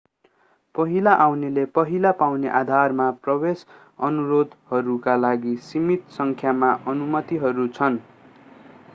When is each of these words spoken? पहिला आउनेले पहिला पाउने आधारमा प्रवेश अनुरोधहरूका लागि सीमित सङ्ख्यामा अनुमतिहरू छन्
पहिला 0.75 1.11
आउनेले 1.15 1.65
पहिला 1.73 2.11
पाउने 2.21 2.47
आधारमा 2.59 3.09
प्रवेश 3.19 3.61
अनुरोधहरूका 3.99 5.15
लागि 5.19 5.53
सीमित 5.65 6.09
सङ्ख्यामा 6.15 6.71
अनुमतिहरू 6.87 7.67
छन् 7.73 8.01